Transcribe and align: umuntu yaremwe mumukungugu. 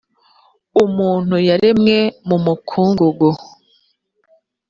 umuntu 0.83 1.35
yaremwe 1.49 1.97
mumukungugu. 2.27 3.29